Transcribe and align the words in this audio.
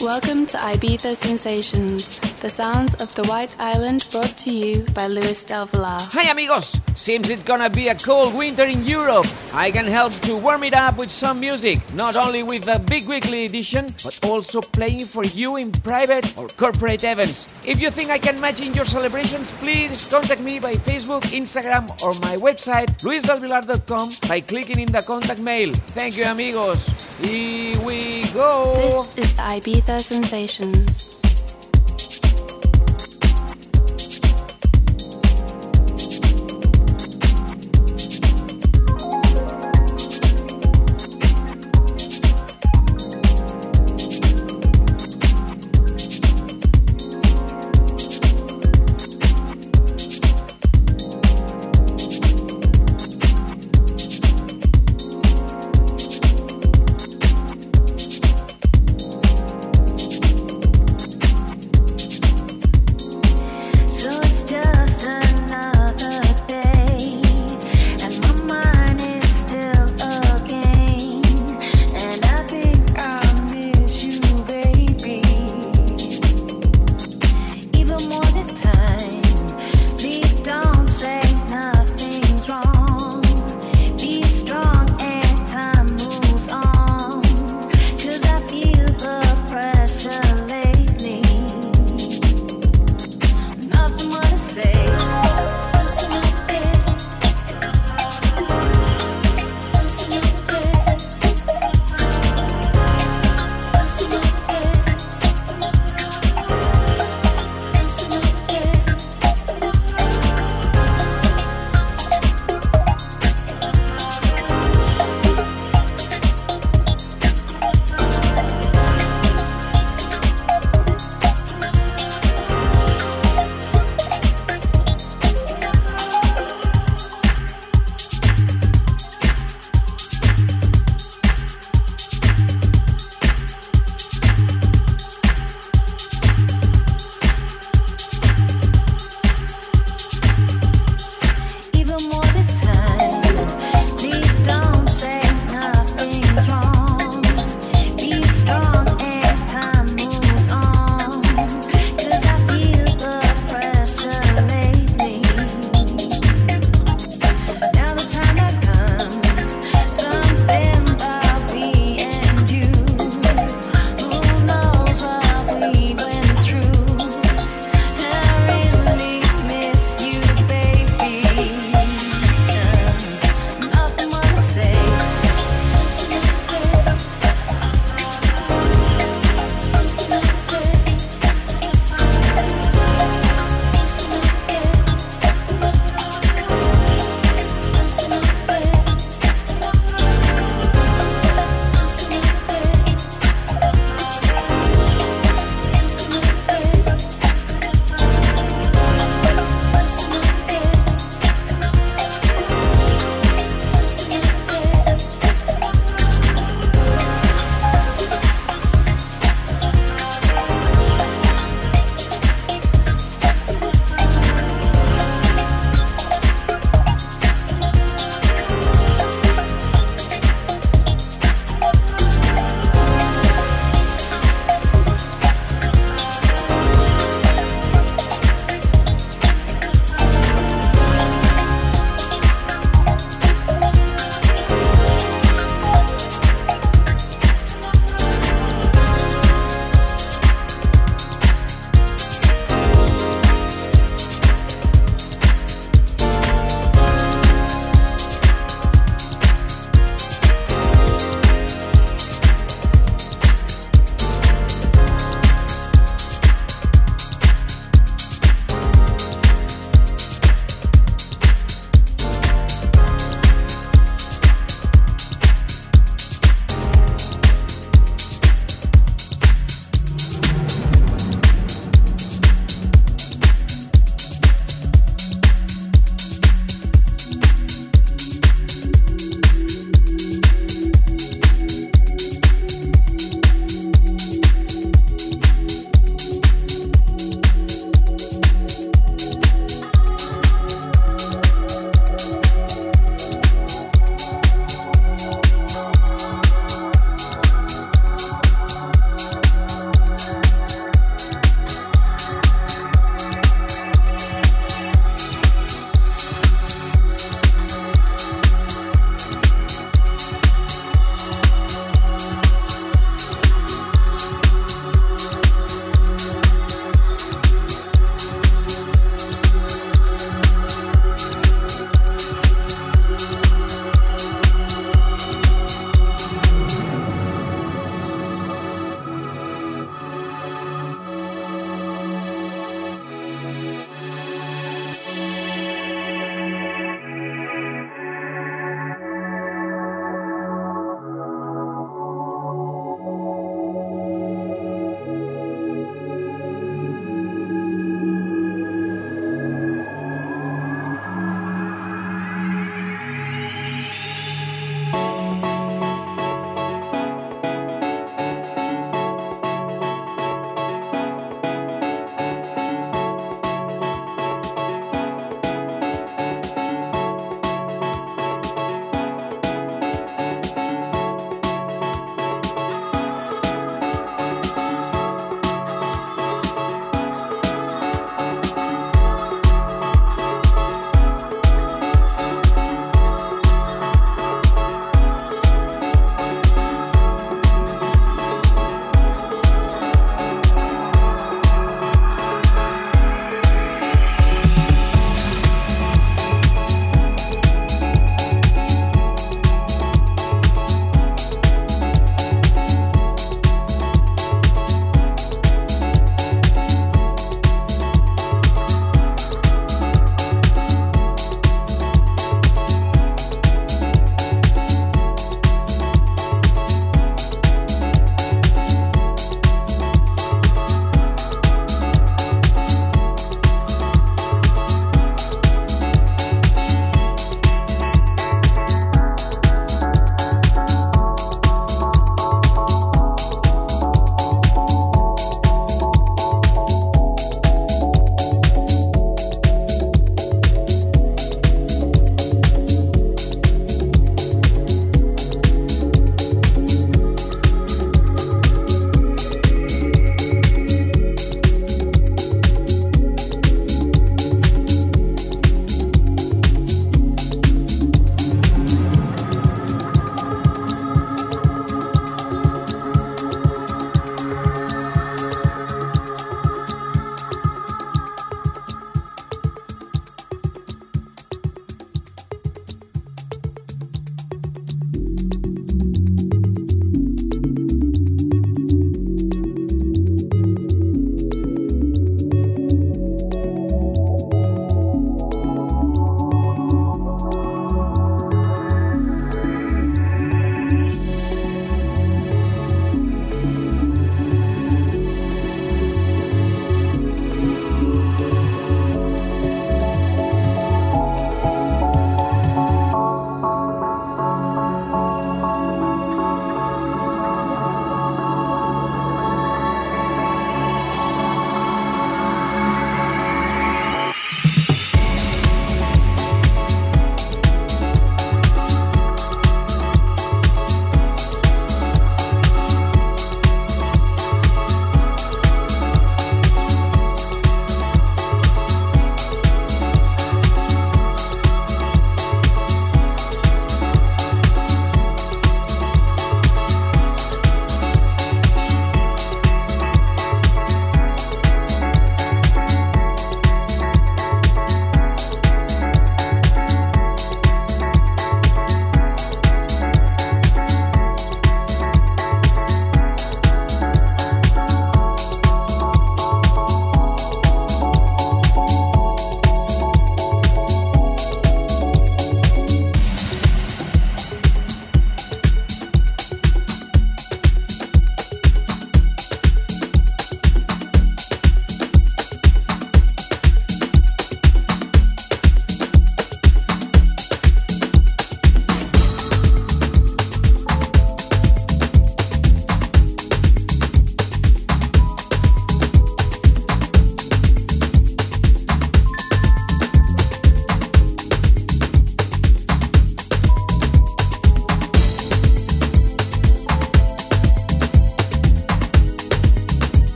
Welcome 0.00 0.46
to 0.48 0.56
Ibiza 0.58 1.14
Sensations, 1.14 2.18
the 2.44 2.50
sounds 2.50 2.92
of 2.96 3.14
the 3.14 3.22
White 3.22 3.56
Island 3.58 4.06
brought 4.12 4.36
to 4.44 4.50
you 4.50 4.84
by 4.92 5.06
Luis 5.06 5.42
Del 5.44 5.64
Villar. 5.64 5.96
Hi 6.12 6.30
amigos! 6.30 6.78
Seems 6.94 7.30
it's 7.30 7.42
gonna 7.42 7.70
be 7.70 7.88
a 7.88 7.94
cold 7.94 8.34
winter 8.34 8.64
in 8.64 8.84
Europe. 8.84 9.26
I 9.54 9.70
can 9.70 9.86
help 9.86 10.12
to 10.28 10.36
warm 10.36 10.62
it 10.64 10.74
up 10.74 10.98
with 10.98 11.10
some 11.10 11.40
music, 11.40 11.78
not 11.94 12.16
only 12.16 12.42
with 12.42 12.68
a 12.68 12.78
big 12.78 13.08
weekly 13.08 13.46
edition, 13.46 13.94
but 14.04 14.22
also 14.22 14.60
playing 14.60 15.06
for 15.06 15.24
you 15.24 15.56
in 15.56 15.72
private 15.72 16.36
or 16.36 16.48
corporate 16.48 17.02
events. 17.02 17.48
If 17.64 17.80
you 17.80 17.90
think 17.90 18.10
I 18.10 18.18
can 18.18 18.38
match 18.38 18.60
in 18.60 18.74
your 18.74 18.84
celebrations, 18.84 19.54
please 19.54 20.04
contact 20.04 20.42
me 20.42 20.58
by 20.58 20.74
Facebook, 20.74 21.22
Instagram, 21.32 21.88
or 22.02 22.12
my 22.28 22.36
website, 22.36 22.90
luisdelvillar.com 23.00 24.16
by 24.28 24.40
clicking 24.40 24.80
in 24.80 24.92
the 24.92 25.00
contact 25.00 25.40
mail. 25.40 25.72
Thank 25.96 26.18
you 26.18 26.24
amigos! 26.24 26.92
Here 27.22 27.80
we 27.80 28.28
go! 28.34 28.74
This 28.76 29.30
is 29.30 29.34
the 29.34 29.42
Ibiza 29.42 30.02
Sensations. 30.02 31.23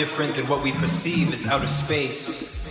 Different 0.00 0.34
than 0.34 0.48
what 0.48 0.62
we 0.62 0.72
perceive 0.72 1.30
as 1.30 1.44
outer 1.44 1.68
space. 1.68 2.66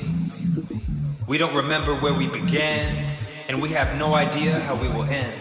We 1.28 1.38
don't 1.38 1.54
remember 1.54 1.94
where 1.94 2.16
we 2.16 2.26
began, 2.26 3.18
and 3.48 3.62
we 3.62 3.70
have 3.70 4.00
no 4.00 4.16
idea 4.16 4.60
how 4.62 4.74
we 4.74 4.88
will 4.88 5.04
end. 5.04 5.40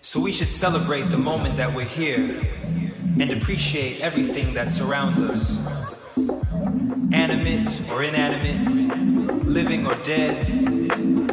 So 0.00 0.20
we 0.20 0.30
should 0.30 0.46
celebrate 0.46 1.08
the 1.08 1.18
moment 1.18 1.56
that 1.56 1.74
we're 1.74 1.92
here 2.02 2.40
and 3.18 3.32
appreciate 3.32 4.00
everything 4.00 4.54
that 4.54 4.70
surrounds 4.70 5.20
us. 5.20 5.58
Animate 7.12 7.66
or 7.90 8.04
inanimate, 8.04 9.44
living 9.44 9.88
or 9.88 9.96
dead, 10.04 10.36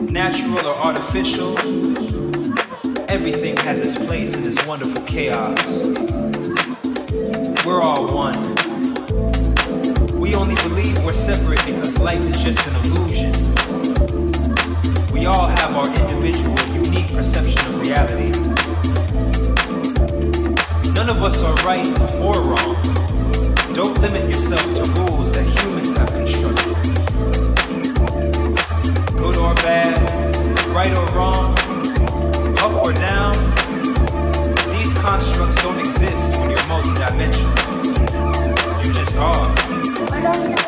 natural 0.01 0.65
or 0.65 0.73
artificial, 0.73 1.59
everything 3.07 3.55
has 3.57 3.81
its 3.81 4.03
place 4.03 4.35
in 4.35 4.41
this 4.41 4.57
wonderful 4.65 5.05
chaos. 5.05 6.26
We're 7.67 7.81
all 7.81 8.07
one. 8.07 8.55
We 10.17 10.35
only 10.35 10.55
believe 10.55 11.03
we're 11.03 11.11
separate 11.11 11.65
because 11.65 11.99
life 11.99 12.21
is 12.21 12.39
just 12.39 12.65
an 12.65 12.75
illusion. 12.77 13.33
We 15.11 15.25
all 15.25 15.47
have 15.47 15.75
our 15.75 15.89
individual, 15.99 16.57
unique 16.73 17.11
perception 17.11 17.59
of 17.67 17.81
reality. 17.81 18.31
None 20.93 21.09
of 21.09 21.21
us 21.21 21.43
are 21.43 21.55
right 21.65 21.85
or 22.21 22.39
wrong. 22.39 22.77
Don't 23.73 23.99
limit 23.99 24.29
yourself 24.29 24.63
to 24.77 25.01
rules 25.01 25.33
that 25.33 25.45
humans 25.59 25.91
have 25.97 26.09
constructed. 26.09 26.73
Good 29.17 29.35
or 29.35 29.53
bad, 29.55 29.99
right 30.69 30.97
or 30.97 31.05
wrong, 31.07 31.53
up 32.59 32.81
or 32.81 32.93
down, 32.93 33.33
these 34.71 34.93
constructs 34.99 35.61
don't 35.61 35.79
exist 35.79 36.39
when 36.39 36.51
you're 36.51 36.56
multidimensional. 36.67 37.55
You 38.85 38.93
just 38.93 39.17
are. 39.17 40.66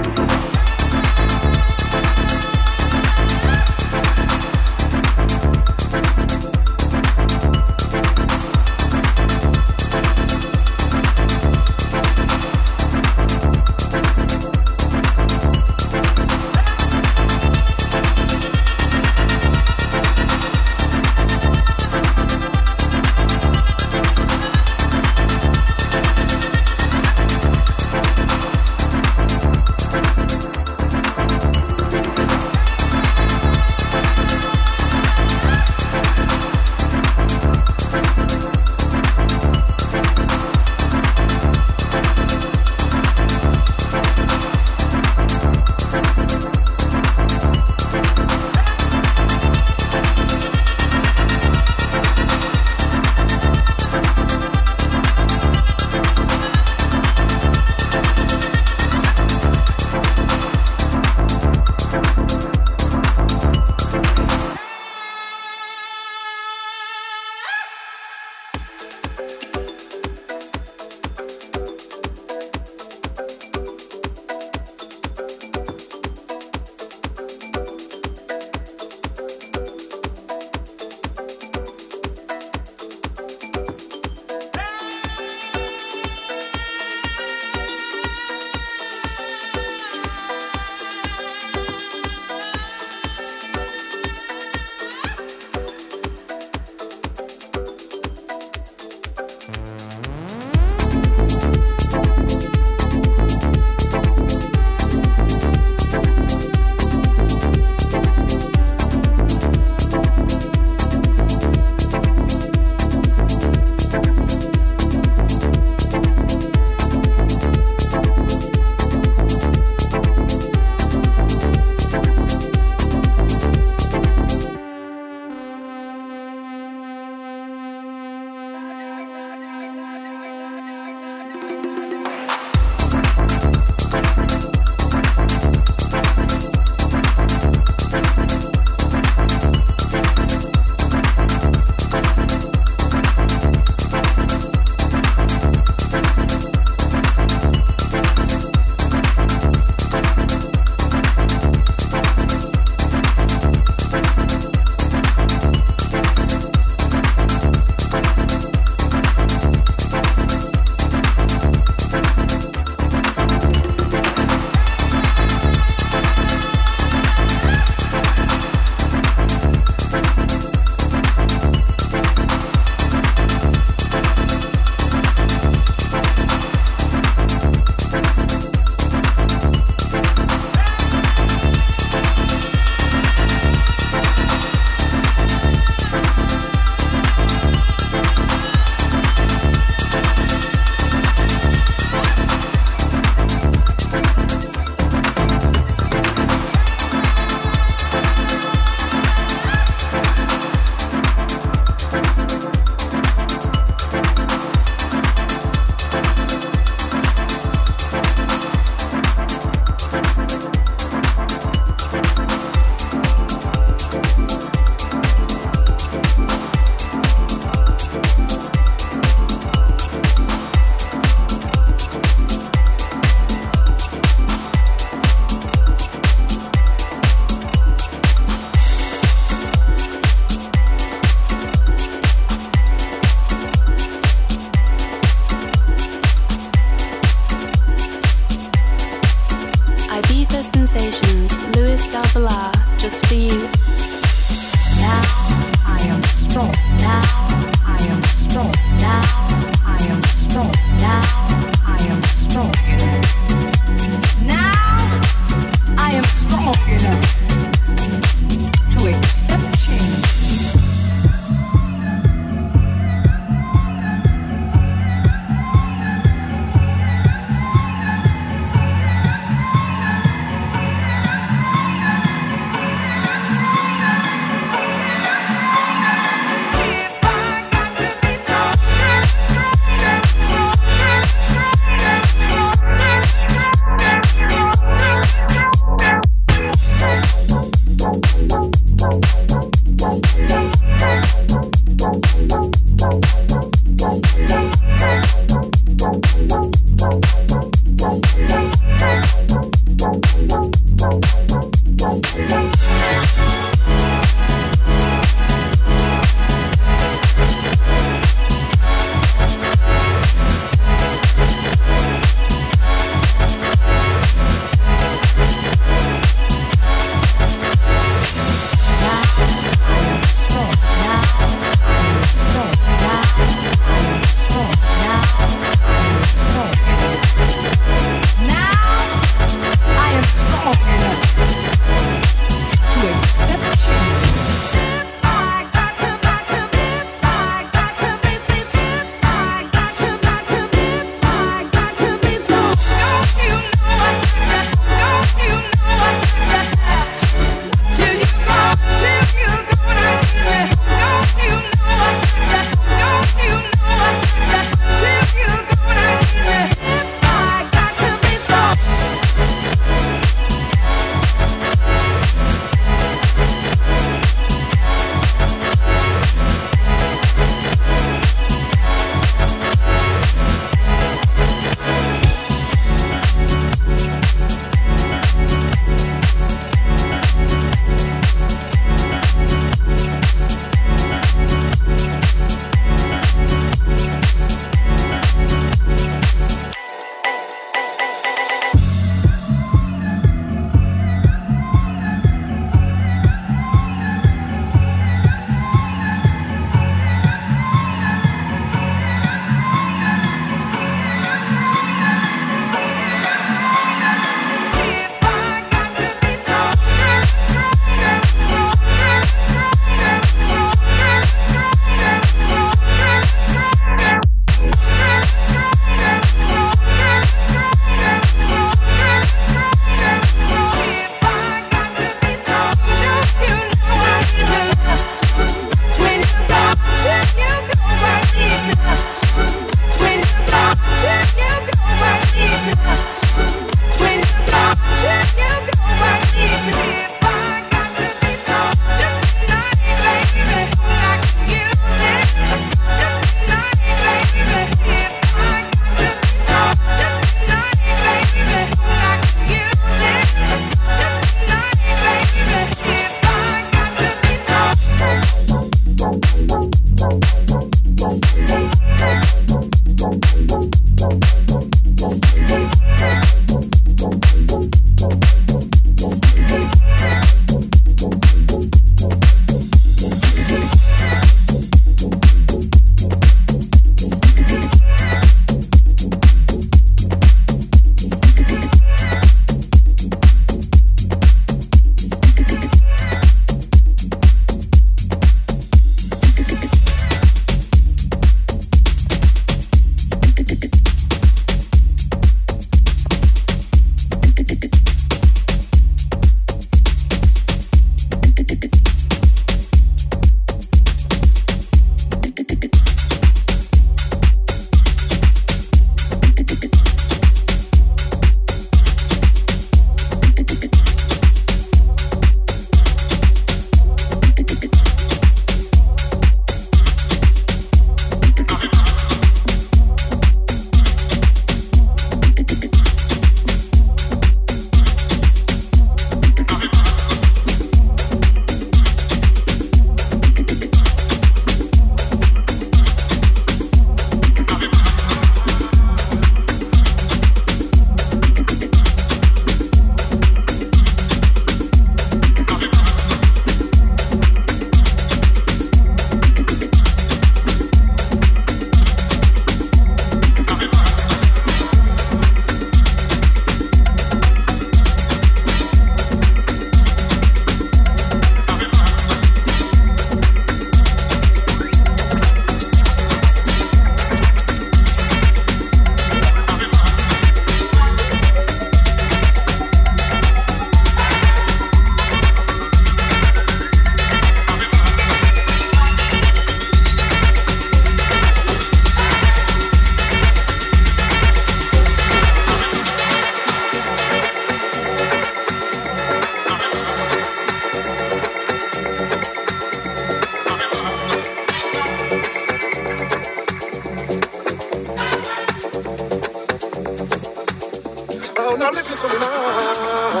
Listen 598.64 598.78
to 598.78 598.88
me 598.88 598.98
now. 598.98 600.00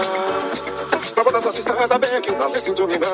My 1.16 1.22
brothers 1.22 1.44
and 1.44 1.54
sisters, 1.54 1.90
I 1.90 1.98
beg 1.98 2.24
you, 2.26 2.32
now 2.38 2.48
listen 2.48 2.74
to 2.74 2.86
me 2.86 2.96
now. 2.96 3.08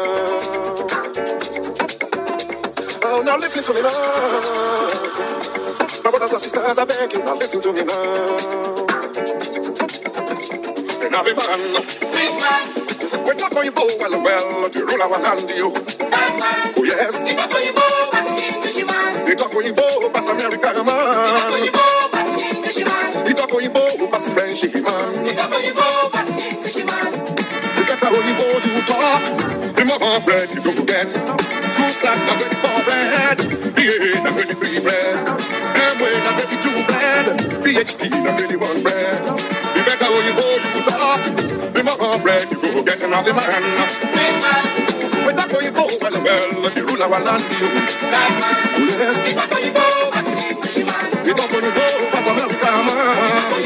Oh, 3.02 3.22
now 3.26 3.36
listen 3.36 3.64
to 3.64 3.74
me 3.74 3.82
now. 3.82 3.90
My 6.04 6.10
brothers 6.10 6.32
and 6.32 6.40
sisters, 6.40 6.78
I 6.78 6.84
beg 6.84 7.12
you, 7.12 7.24
now 7.24 7.34
listen 7.34 7.60
to 7.62 7.72
me 7.72 7.82
now. 7.82 8.86
And 11.02 11.14
every 11.18 11.34
man, 11.34 11.60
Which 12.14 12.36
man? 12.38 13.26
we 13.26 13.34
talk 13.34 13.56
on 13.56 13.64
you 13.64 13.72
well, 13.98 14.22
well, 14.22 14.70
to 14.70 14.78
rule 14.86 15.02
our 15.02 15.18
land, 15.20 15.50
you. 15.50 15.70
Man. 15.74 16.74
Oh, 16.78 16.84
yes. 16.86 17.26
Ito 17.26 17.42
ko 17.50 17.58
yung 17.58 17.74
bo, 17.74 17.86
basi 18.14 18.30
English 18.54 18.86
man. 18.86 19.26
We 19.26 19.34
talk 19.34 19.50
on 19.54 19.64
you 19.66 19.74
pass 20.14 20.28
America, 20.30 20.70
Ito 20.70 20.78
ko 20.78 20.84
man. 20.86 21.58
yung 21.58 21.74
bo, 21.74 21.82
basi 21.82 21.90
English 21.90 22.09
man. 22.78 23.24
We 23.26 23.34
talk 23.34 23.52
on 23.52 23.62
you 23.64 23.70
pass 24.06 24.28
French, 24.30 24.62
man. 24.62 25.26
Ito 25.26 25.44
ko 25.50 25.56
yung 25.58 25.74
bo, 25.74 25.88
basi 26.14 26.32
English 26.38 26.78
man. 26.86 27.10
The 27.74 27.82
better 27.82 28.10
Oyibo 28.14 28.46
you 28.62 28.82
talk, 28.86 29.22
the 29.74 29.84
more 29.90 30.20
bread 30.22 30.46
you 30.54 30.62
go 30.62 30.70
get. 30.86 31.10
School 31.10 31.90
sacks 31.90 32.22
not 32.30 32.38
ready 32.38 32.56
for 32.62 32.78
bread, 32.86 33.38
BA 33.74 34.22
not 34.22 34.38
ready 34.38 34.54
free 34.54 34.78
bread. 34.78 35.16
Amway 35.74 36.14
not 36.22 36.34
ready 36.38 36.56
to 36.62 36.70
bread, 36.86 37.26
PhD 37.66 38.02
not 38.22 38.38
ready 38.38 38.56
one 38.56 38.82
bread. 38.86 39.18
The 39.74 39.80
better 39.82 40.06
Oyibo 40.14 40.46
you 40.62 40.82
talk, 40.86 41.22
the 41.74 41.82
more 41.82 42.18
bread 42.22 42.46
you 42.52 42.58
go 42.62 42.82
get. 42.86 43.00
The 43.02 43.08
man, 43.10 43.64
Which 44.14 44.38
man? 44.38 44.62
we 45.26 45.32
talk 45.34 45.50
Oyibo 45.50 45.84
well 45.98 46.18
well, 46.22 46.70
the 46.70 46.82
rule 46.86 47.02
our 47.02 47.18
land 47.18 47.42
you. 47.58 47.66
Man. 47.66 48.30
Oh 48.78 48.86
yes, 48.86 49.26
ko 49.34 49.58
yung 49.58 49.99
pass 52.70 53.59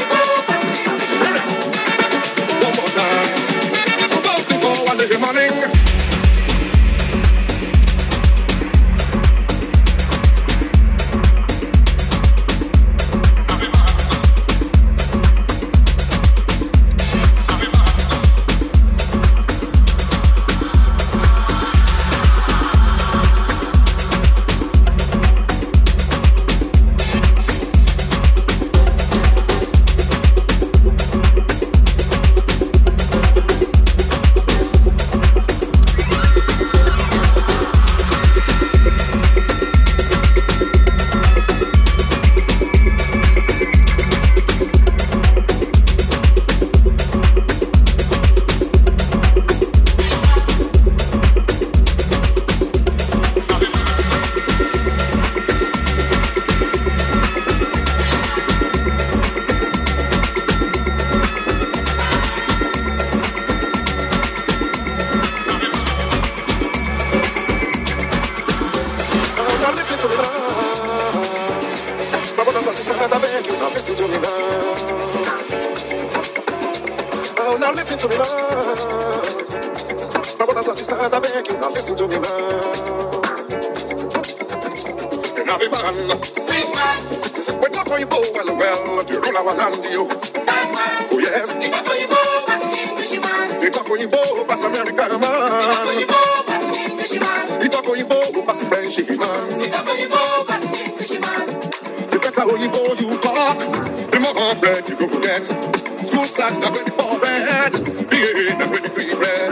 Sacks 106.45 106.59
not 106.59 106.77
ready 106.77 106.91
for 106.91 107.17
bread, 107.19 107.71
BA 108.07 108.53
not 108.59 108.69
ready 108.69 108.87
free 108.89 109.15
bread. 109.15 109.49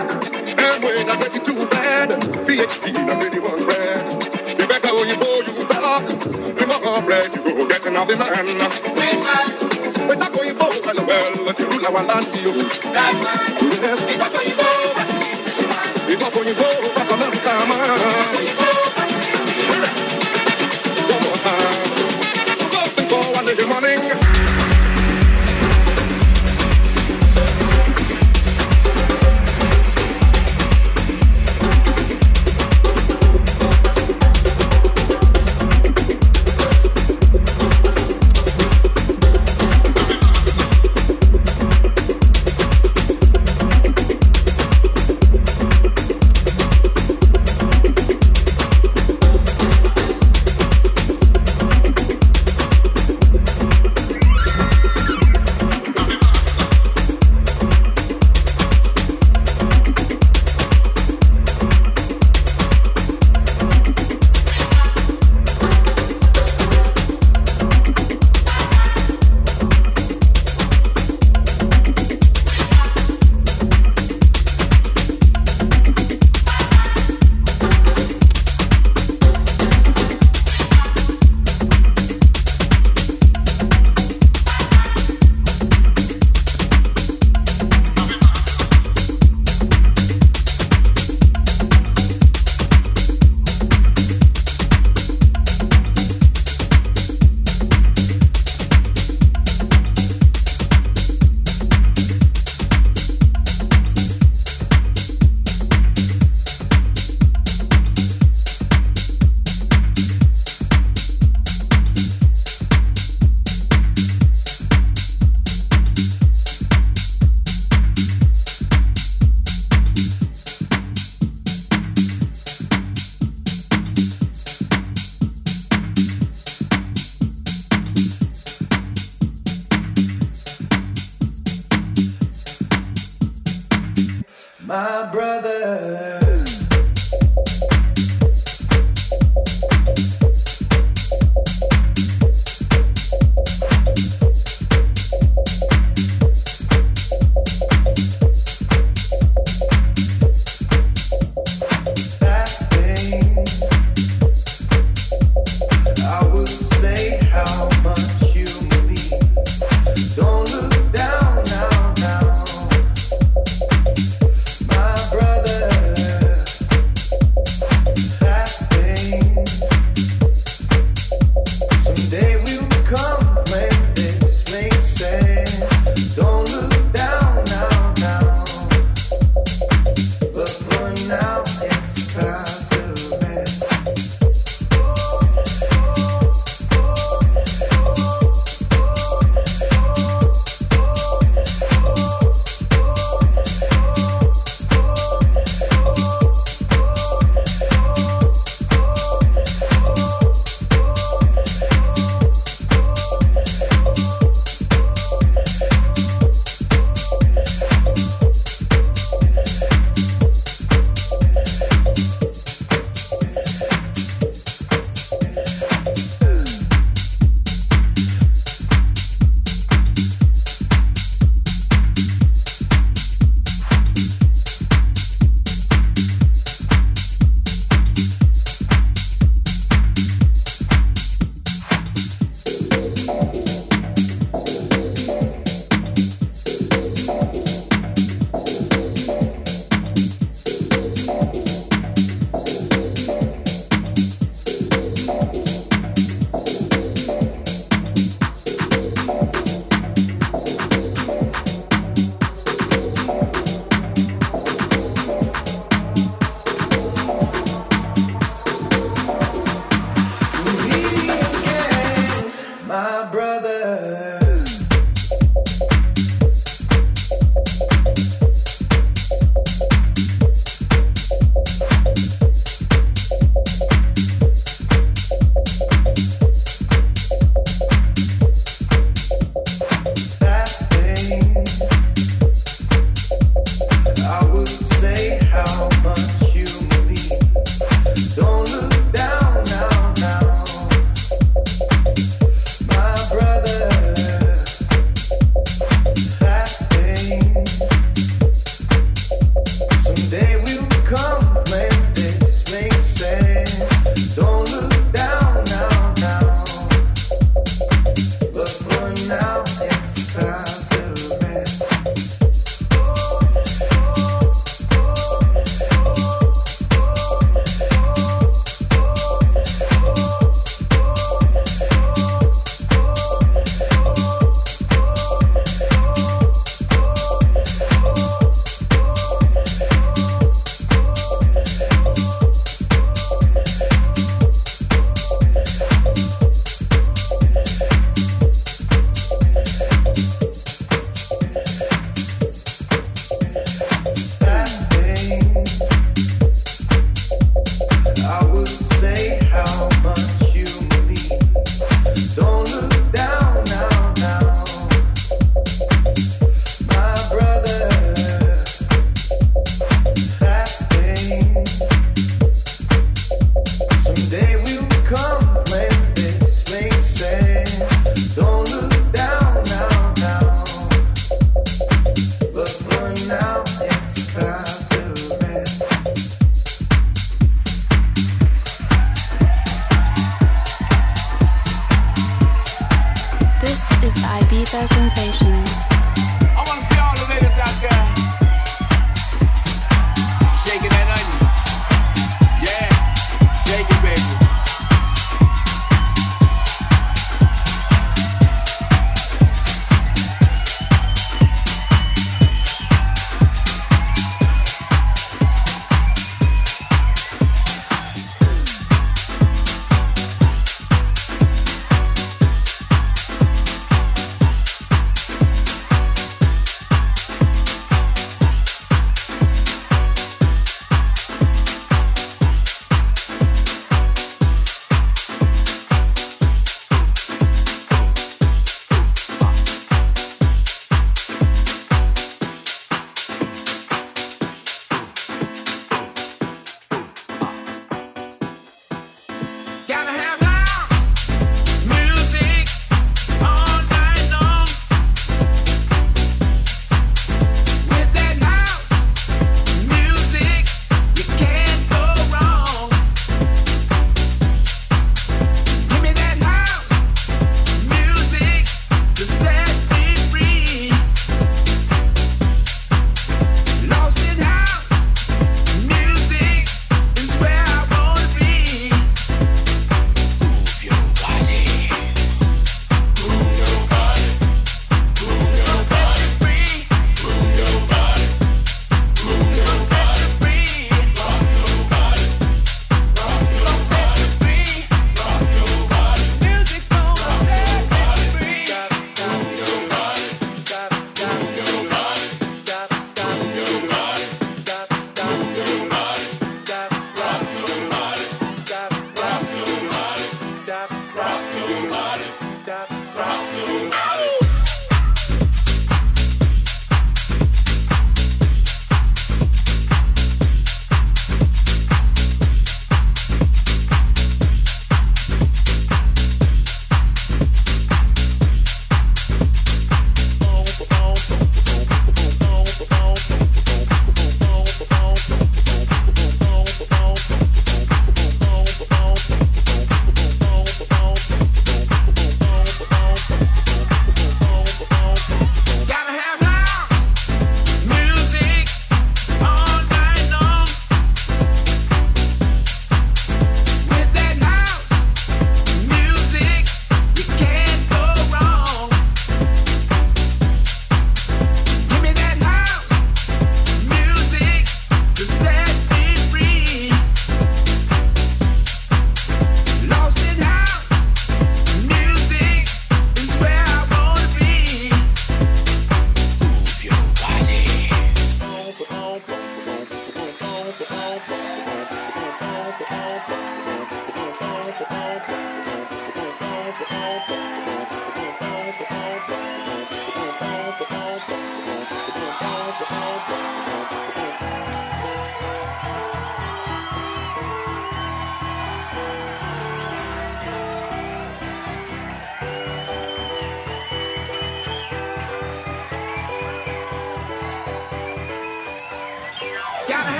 Amway 0.62 1.08
not 1.08 1.18
ready 1.26 1.40
to 1.40 1.54
bread, 1.66 2.10
PhD 2.46 2.94
not 3.08 3.18
ready 3.24 3.40
one 3.40 3.66
bread. 3.66 4.22
The 4.60 4.68
better 4.70 4.90
Oyibo 4.90 5.30
you 5.42 5.66
talk, 5.74 6.06
the 6.06 6.66
more 6.86 7.02
bread 7.02 7.34
you 7.34 7.42
go 7.42 7.68
get. 7.68 7.82
The 7.82 7.90
man, 7.90 8.46
man? 8.46 10.08
we 10.08 10.16
talk 10.18 10.34
Oyibo 10.34 10.86
well 10.86 11.08
well, 11.08 11.54
to 11.56 11.66
rule 11.66 11.88
our 11.88 12.04
land 12.06 12.28
you. 12.46 12.62
That 12.94 13.14
man. 13.82 13.93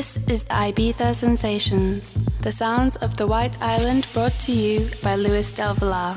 This 0.00 0.16
is 0.28 0.44
Ibiza 0.44 1.14
Sensations, 1.14 2.18
the 2.40 2.50
sounds 2.50 2.96
of 2.96 3.18
the 3.18 3.26
White 3.26 3.60
Island 3.60 4.06
brought 4.14 4.32
to 4.46 4.50
you 4.50 4.88
by 5.02 5.14
Luis 5.16 5.52
Del 5.52 5.74
Villar. 5.74 6.16